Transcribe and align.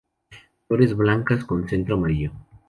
Flores 0.65 0.95
blancas 0.95 1.45
con 1.45 1.69
centro 1.69 1.93
amarillo. 1.93 2.31